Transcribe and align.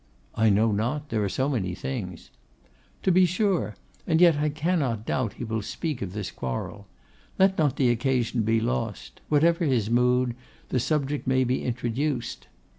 'I 0.33 0.49
know 0.49 0.71
not: 0.71 1.09
there 1.09 1.23
are 1.23 1.29
so 1.29 1.47
many 1.47 1.75
things.' 1.75 2.31
'To 3.03 3.11
be 3.11 3.27
sure; 3.27 3.75
and 4.07 4.19
yet 4.19 4.35
I 4.35 4.49
cannot 4.49 5.05
doubt 5.05 5.33
he 5.33 5.43
will 5.43 5.61
speak 5.61 6.01
of 6.01 6.13
this 6.13 6.31
quarrel. 6.31 6.87
Let 7.37 7.55
not 7.59 7.75
the 7.75 7.91
occasion 7.91 8.41
be 8.41 8.59
lost. 8.59 9.21
Whatever 9.29 9.63
his 9.63 9.91
mood, 9.91 10.35
the 10.69 10.79
subject 10.79 11.27
may 11.27 11.43
be 11.43 11.63
introduced. 11.63 12.47